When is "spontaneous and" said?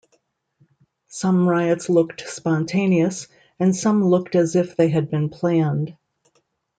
2.27-3.75